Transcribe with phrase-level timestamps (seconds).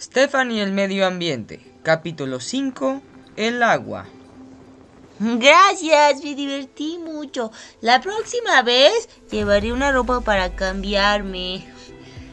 [0.00, 3.02] Stefan y el medio ambiente, capítulo 5,
[3.36, 4.06] el agua.
[5.18, 7.52] Gracias, me divertí mucho.
[7.82, 11.66] La próxima vez llevaré una ropa para cambiarme.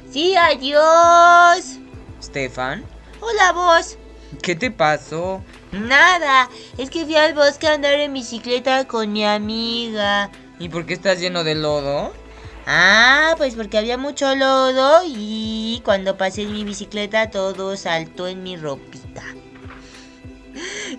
[0.10, 1.80] Sí, adiós.
[2.24, 2.86] Stefan,
[3.20, 3.98] Hola, vos.
[4.42, 5.44] ¿qué te pasó?
[5.74, 10.32] Nada, es que fui al bosque a andar en bicicleta con mi amiga.
[10.58, 12.14] ¿Y por qué estás lleno de lodo?
[12.70, 18.44] Ah, pues porque había mucho lodo y cuando pasé en mi bicicleta todo saltó en
[18.44, 19.24] mi ropita.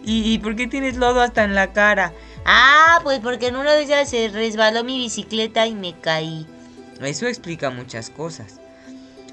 [0.02, 2.15] ¿Y, y por qué tienes lodo hasta en la cara?
[2.46, 6.46] Ah, pues porque en una de ellas se resbaló mi bicicleta y me caí.
[7.02, 8.60] Eso explica muchas cosas.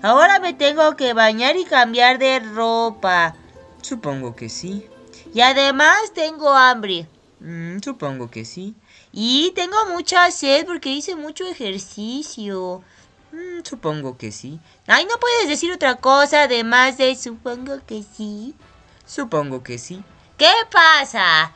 [0.02, 3.34] Ahora me tengo que bañar y cambiar de ropa.
[3.82, 4.86] Supongo que sí.
[5.34, 7.08] Y además tengo hambre.
[7.40, 8.76] Mm, supongo que sí.
[9.18, 12.84] Y tengo mucha sed porque hice mucho ejercicio.
[13.32, 14.60] Mm, supongo que sí.
[14.88, 18.54] Ay, ¿no puedes decir otra cosa además de supongo que sí?
[19.06, 20.04] Supongo que sí.
[20.38, 21.54] ¿Qué pasa?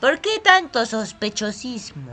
[0.00, 2.10] ¿Por qué tanto sospechosismo?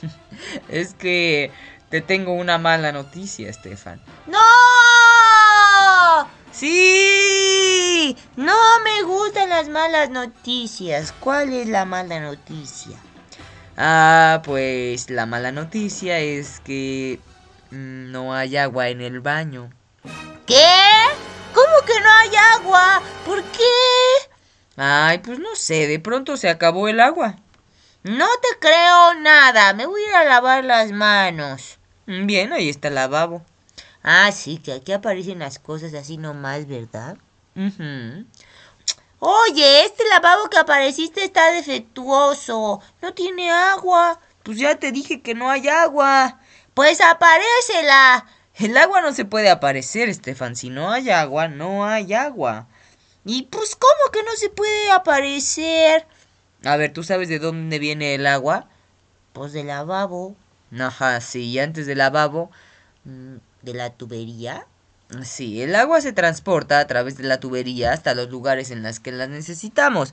[0.70, 1.50] Es que
[1.90, 4.00] te tengo una mala noticia, Stefan.
[4.26, 4.38] ¡No!
[6.50, 8.16] ¡Sí!
[8.36, 11.12] No me gustan las malas noticias.
[11.20, 12.98] ¿Cuál es la mala noticia?
[13.76, 17.20] Ah, pues la mala noticia es que
[17.70, 19.70] mm, no hay agua en el baño.
[20.46, 20.64] ¿Qué?
[21.52, 22.30] ¿Cómo que no hay
[22.60, 23.02] agua?
[23.24, 24.30] ¿Por qué?
[24.76, 27.36] Ay, pues no sé, de pronto se acabó el agua.
[28.02, 29.72] No te creo nada.
[29.72, 31.78] Me voy a ir a lavar las manos.
[32.06, 33.44] Mm, Bien, ahí está el lavabo.
[34.02, 37.16] Ah, sí, que aquí aparecen las cosas así nomás, ¿verdad?
[37.56, 38.26] Ujú.
[39.18, 42.80] Oye, este lavabo que apareciste está defectuoso.
[43.00, 44.20] No tiene agua.
[44.42, 46.40] Pues ya te dije que no hay agua.
[46.74, 48.26] Pues aparécela.
[48.56, 50.56] El agua no se puede aparecer, Stefan.
[50.56, 52.66] Si no hay agua, no hay agua.
[53.24, 56.06] Y pues, ¿cómo que no se puede aparecer?
[56.64, 58.68] A ver, ¿tú sabes de dónde viene el agua?
[59.32, 60.36] Pues del lavabo.
[60.78, 62.50] Ajá, sí, y antes del lavabo.
[63.04, 64.66] Mm, ¿De la tubería?
[65.22, 69.00] Sí, el agua se transporta a través de la tubería hasta los lugares en los
[69.00, 70.12] que la necesitamos,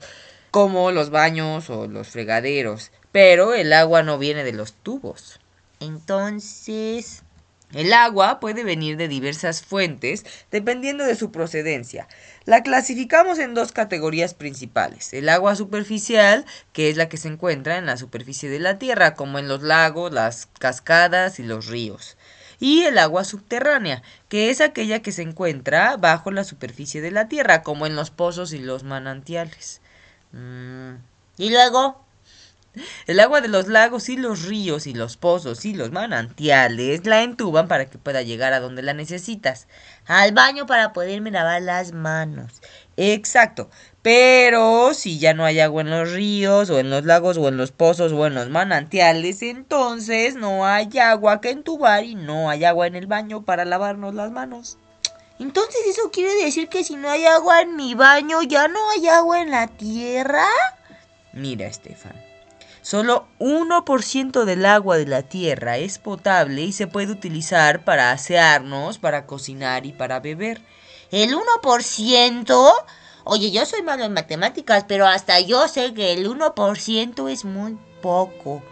[0.50, 2.90] como los baños o los fregaderos.
[3.10, 5.40] Pero el agua no viene de los tubos.
[5.80, 7.22] Entonces...
[7.74, 12.06] El agua puede venir de diversas fuentes dependiendo de su procedencia.
[12.44, 15.14] La clasificamos en dos categorías principales.
[15.14, 19.14] El agua superficial, que es la que se encuentra en la superficie de la Tierra,
[19.14, 22.18] como en los lagos, las cascadas y los ríos.
[22.62, 27.26] Y el agua subterránea, que es aquella que se encuentra bajo la superficie de la
[27.26, 29.80] Tierra, como en los pozos y los manantiales.
[30.30, 30.92] Mm,
[31.38, 32.04] ¿Y luego?
[33.08, 37.24] El agua de los lagos y los ríos y los pozos y los manantiales la
[37.24, 39.66] entuban para que pueda llegar a donde la necesitas.
[40.06, 42.62] Al baño para poderme lavar las manos.
[42.96, 43.70] Exacto.
[44.02, 47.56] Pero si ya no hay agua en los ríos o en los lagos o en
[47.56, 52.64] los pozos o en los manantiales, entonces no hay agua que entubar y no hay
[52.64, 54.76] agua en el baño para lavarnos las manos.
[55.38, 59.06] Entonces eso quiere decir que si no hay agua en mi baño, ya no hay
[59.06, 60.46] agua en la tierra.
[61.32, 62.20] Mira, Estefan.
[62.82, 68.98] Solo 1% del agua de la tierra es potable y se puede utilizar para asearnos,
[68.98, 70.60] para cocinar y para beber.
[71.12, 72.72] ¿El 1%?
[73.24, 77.78] Oye, yo soy malo en matemáticas, pero hasta yo sé que el 1% es muy
[78.00, 78.62] poco.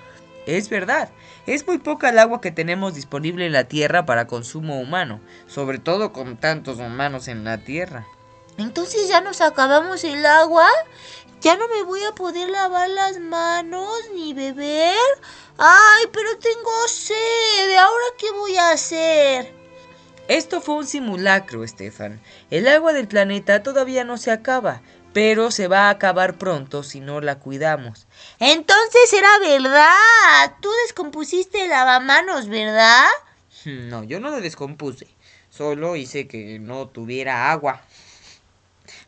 [0.47, 1.11] Es verdad,
[1.47, 5.79] es muy poca el agua que tenemos disponible en la tierra para consumo humano, sobre
[5.79, 8.07] todo con tantos humanos en la tierra.
[8.59, 10.69] Entonces ya nos acabamos el agua.
[11.41, 14.95] Ya no me voy a poder lavar las manos ni beber.
[15.57, 17.77] Ay, pero tengo sed.
[17.79, 19.60] ¿Ahora qué voy a hacer?
[20.31, 22.21] Esto fue un simulacro, Stefan.
[22.53, 24.81] El agua del planeta todavía no se acaba,
[25.13, 28.07] pero se va a acabar pronto si no la cuidamos.
[28.39, 30.55] Entonces era verdad.
[30.61, 33.09] Tú descompusiste el lavamanos, ¿verdad?
[33.65, 35.09] No, yo no lo descompuse.
[35.51, 37.83] Solo hice que no tuviera agua.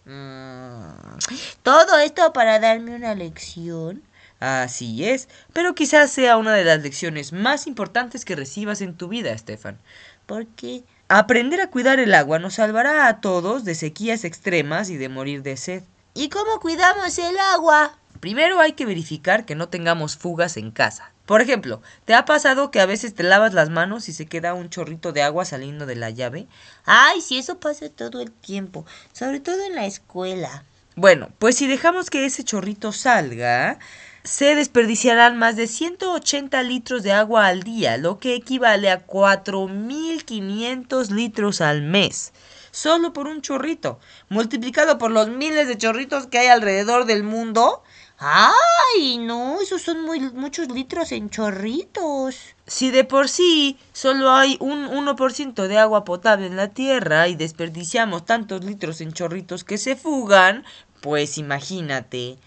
[0.04, 1.18] Mm,
[1.62, 4.02] Todo esto para darme una lección.
[4.40, 9.06] Así es, pero quizás sea una de las lecciones más importantes que recibas en tu
[9.06, 9.78] vida, Stefan.
[10.26, 10.82] Porque
[11.14, 15.42] Aprender a cuidar el agua nos salvará a todos de sequías extremas y de morir
[15.42, 15.82] de sed.
[16.14, 17.98] ¿Y cómo cuidamos el agua?
[18.20, 21.12] Primero hay que verificar que no tengamos fugas en casa.
[21.26, 24.54] Por ejemplo, ¿te ha pasado que a veces te lavas las manos y se queda
[24.54, 26.46] un chorrito de agua saliendo de la llave?
[26.86, 30.64] Ay, si eso pasa todo el tiempo, sobre todo en la escuela.
[30.96, 33.78] Bueno, pues si dejamos que ese chorrito salga,
[34.24, 41.10] se desperdiciarán más de 180 litros de agua al día, lo que equivale a 4.500
[41.10, 42.32] litros al mes.
[42.70, 44.00] solo por un chorrito.
[44.30, 47.82] Multiplicado por los miles de chorritos que hay alrededor del mundo,
[48.24, 49.60] ¡Ay, no!
[49.60, 52.36] Esos son muy, muchos litros en chorritos.
[52.68, 57.34] Si de por sí solo hay un 1% de agua potable en la Tierra y
[57.34, 60.64] desperdiciamos tantos litros en chorritos que se fugan,
[61.00, 62.38] pues imagínate.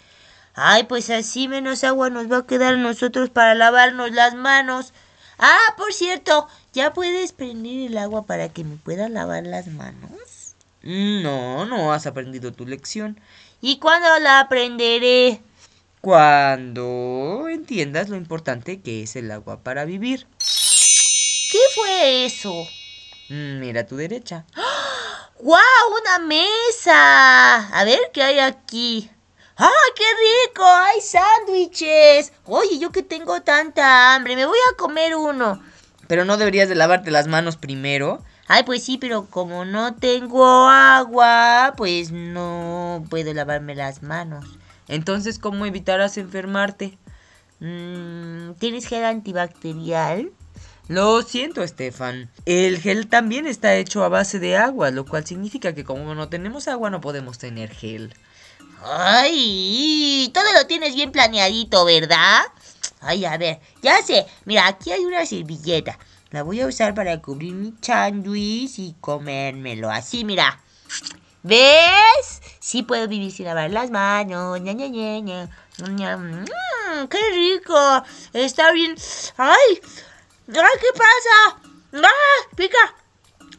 [0.56, 4.94] Ay, pues así menos agua nos va a quedar a nosotros para lavarnos las manos.
[5.38, 10.56] Ah, por cierto, ¿ya puedes prender el agua para que me pueda lavar las manos?
[10.82, 13.20] No, no has aprendido tu lección.
[13.60, 15.42] ¿Y cuándo la aprenderé?
[16.00, 20.28] Cuando entiendas lo importante que es el agua para vivir.
[21.52, 22.68] ¿Qué fue eso?
[23.30, 24.46] Mm, mira a tu derecha.
[25.40, 25.62] ¡Guau!
[26.02, 27.68] ¡Una mesa!
[27.78, 29.10] A ver qué hay aquí.
[29.58, 30.04] ¡Ah, qué
[30.50, 30.66] rico!
[30.66, 32.34] ¡Hay sándwiches!
[32.44, 35.62] Oye, yo que tengo tanta hambre, me voy a comer uno.
[36.08, 38.22] Pero no deberías de lavarte las manos primero.
[38.48, 44.46] Ay, pues sí, pero como no tengo agua, pues no puedo lavarme las manos.
[44.90, 46.98] Entonces, ¿cómo evitarás enfermarte?
[47.62, 50.32] Mm, ¿Tienes gel antibacterial?
[50.90, 52.30] Lo siento, Estefan.
[52.46, 56.28] El gel también está hecho a base de agua, lo cual significa que como no
[56.28, 58.14] tenemos agua no podemos tener gel.
[58.88, 62.44] Ay, todo lo tienes bien planeadito, ¿verdad?
[63.02, 64.28] Ay, a ver, ya sé.
[64.46, 65.98] Mira, aquí hay una servilleta.
[66.30, 69.90] La voy a usar para cubrir mi sándwich y comérmelo.
[69.90, 70.62] Así, mira.
[71.42, 72.44] ¿Ves?
[72.60, 74.60] Sí puedo vivir sin lavar las manos.
[74.62, 76.46] Ña, Ña, Ña, mm,
[77.10, 78.04] ¡Qué rico!
[78.34, 78.96] Está bien.
[79.38, 79.82] ¡Ay!
[80.48, 81.60] ¡Ay, qué pasa!
[82.04, 82.56] ¡Ah!
[82.56, 82.96] ¡Pica!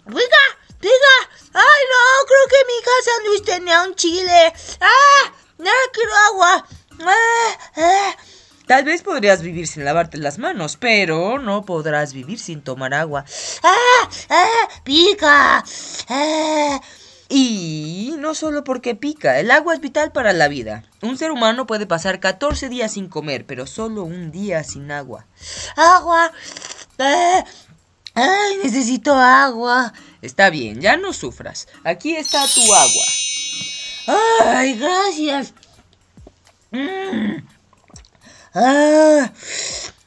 [0.07, 0.66] ¡Pica!
[0.87, 1.51] ¡Pica!
[1.53, 2.27] ¡Ay, no!
[2.27, 4.53] Creo que mi casa Luis tenía un chile.
[4.81, 5.33] ¡Ah!
[5.59, 6.67] ¡No quiero agua!
[7.01, 7.59] ¡Ah!
[7.77, 8.17] ¡Ah!
[8.69, 13.25] Tal vez podrías vivir sin lavarte las manos, pero no podrás vivir sin tomar agua.
[13.65, 14.09] ¡Ah!
[14.31, 14.69] ¡Ah!
[14.85, 15.65] ¡Pica!
[16.09, 16.81] ¡Ah!
[17.29, 20.85] Y no solo porque pica, el agua es vital para la vida.
[21.03, 25.27] Un ser humano puede pasar 14 días sin comer, pero solo un día sin agua.
[25.75, 26.31] ¡Agua!
[26.99, 29.93] ¡Ay, necesito agua!
[30.23, 31.69] Está bien, ya no sufras.
[31.85, 33.05] Aquí está tu agua.
[34.45, 35.55] ¡Ay, gracias!
[36.71, 37.43] Mm.
[38.55, 39.33] Ah.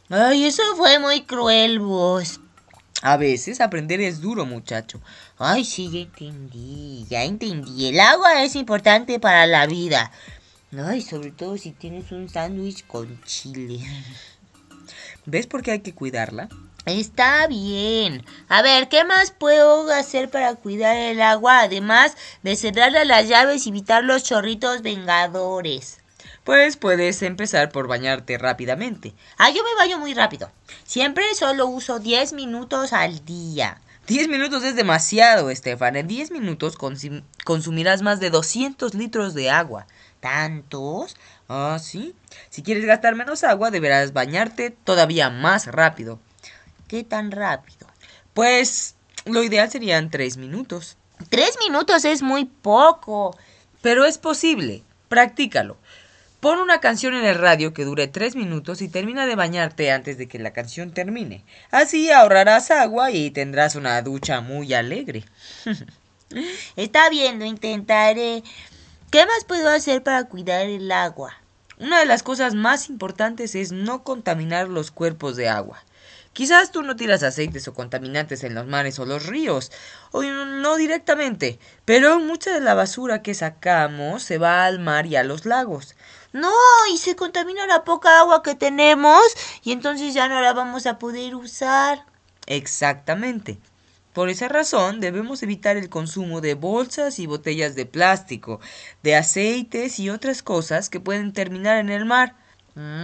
[0.09, 2.39] ¡Ay, eso fue muy cruel, vos!
[3.01, 4.99] A veces aprender es duro, muchacho.
[5.37, 7.87] Ay, sí, ya entendí, ya entendí.
[7.87, 10.11] El agua es importante para la vida.
[10.77, 13.79] Ay, sobre todo si tienes un sándwich con chile.
[15.25, 16.49] ¿Ves por qué hay que cuidarla?
[16.89, 18.25] Está bien.
[18.47, 21.61] A ver, ¿qué más puedo hacer para cuidar el agua?
[21.61, 25.99] Además de cerrarle las llaves y evitar los chorritos vengadores.
[26.43, 29.13] Pues puedes empezar por bañarte rápidamente.
[29.37, 30.51] Ah, yo me baño muy rápido.
[30.83, 33.79] Siempre solo uso 10 minutos al día.
[34.07, 35.95] 10 minutos es demasiado, Estefan.
[35.95, 36.75] En 10 minutos
[37.45, 39.85] consumirás más de 200 litros de agua.
[40.21, 41.15] ¿Tantos?
[41.47, 42.15] Ah, sí.
[42.49, 46.19] Si quieres gastar menos agua, deberás bañarte todavía más rápido.
[46.89, 47.87] ¿Qué tan rápido?
[48.33, 48.95] Pues
[49.25, 50.97] lo ideal serían 3 minutos.
[51.29, 53.37] 3 minutos es muy poco.
[53.83, 54.81] Pero es posible.
[55.07, 55.77] Practícalo.
[56.39, 60.17] Pon una canción en el radio que dure tres minutos y termina de bañarte antes
[60.17, 61.43] de que la canción termine.
[61.69, 65.25] Así ahorrarás agua y tendrás una ducha muy alegre.
[66.75, 68.41] Está bien, lo intentaré.
[69.11, 71.35] ¿Qué más puedo hacer para cuidar el agua?
[71.77, 75.83] Una de las cosas más importantes es no contaminar los cuerpos de agua.
[76.33, 79.71] Quizás tú no tiras aceites o contaminantes en los mares o los ríos,
[80.11, 85.15] o no directamente, pero mucha de la basura que sacamos se va al mar y
[85.15, 85.95] a los lagos.
[86.31, 86.53] No,
[86.93, 89.19] y se contamina la poca agua que tenemos
[89.63, 92.05] y entonces ya no la vamos a poder usar.
[92.45, 93.57] Exactamente.
[94.13, 98.59] Por esa razón debemos evitar el consumo de bolsas y botellas de plástico,
[99.01, 102.35] de aceites y otras cosas que pueden terminar en el mar.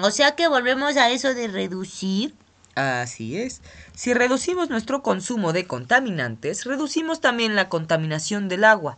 [0.02, 2.36] O sea que volvemos a eso de reducir.
[2.76, 3.62] Así es.
[3.96, 8.98] Si reducimos nuestro consumo de contaminantes, reducimos también la contaminación del agua.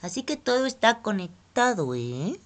[0.00, 2.38] Así que todo está conectado, ¿eh?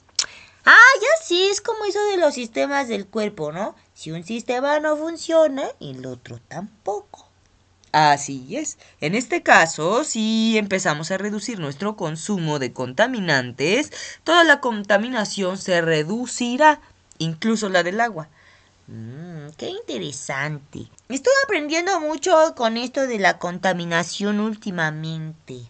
[0.64, 3.74] Ah, ya sí, es como eso de los sistemas del cuerpo, ¿no?
[3.94, 7.28] Si un sistema no funciona, el otro tampoco.
[7.92, 8.78] Así es.
[9.00, 13.90] En este caso, si empezamos a reducir nuestro consumo de contaminantes,
[14.22, 16.80] toda la contaminación se reducirá,
[17.18, 18.28] incluso la del agua.
[18.90, 20.80] Mmm, qué interesante.
[21.08, 25.60] Estoy aprendiendo mucho con esto de la contaminación últimamente.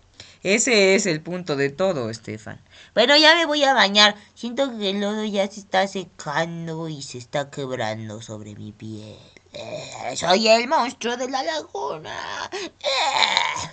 [0.42, 2.62] Ese es el punto de todo, Estefan.
[2.94, 4.16] Bueno, ya me voy a bañar.
[4.34, 9.18] Siento que el lodo ya se está secando y se está quebrando sobre mi piel.
[9.52, 12.16] Eh, soy el monstruo de la laguna.
[12.52, 13.68] Eh.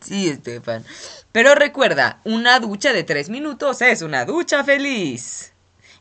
[0.00, 0.84] Sí, Estefan.
[1.30, 5.51] Pero recuerda, una ducha de tres minutos es una ducha feliz.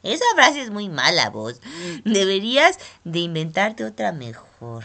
[0.03, 1.61] Esa frase es muy mala, vos.
[2.05, 4.83] Deberías de inventarte otra mejor.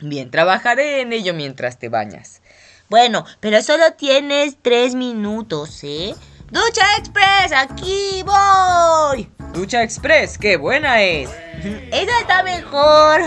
[0.00, 2.40] Bien, trabajaré en ello mientras te bañas.
[2.88, 6.14] Bueno, pero solo tienes tres minutos, ¿eh?
[6.50, 7.52] ¡Ducha Express!
[7.52, 9.30] ¡Aquí voy!
[9.54, 11.30] Ducha Express, qué buena es.
[11.90, 13.22] Esa está mejor.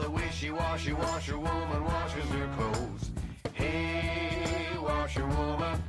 [0.00, 3.10] the wishy-washy washer woman washes her clothes.
[3.54, 5.82] Hey, washerwoman!